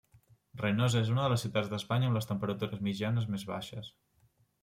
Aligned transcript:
Reinosa 0.59 1.01
és 1.03 1.11
una 1.15 1.21
de 1.25 1.33
les 1.33 1.43
ciutats 1.45 1.69
d'Espanya 1.73 2.09
amb 2.11 2.17
les 2.19 2.27
temperatures 2.31 2.83
mitjanes 2.87 3.27
més 3.35 3.47
baixes. 3.51 3.93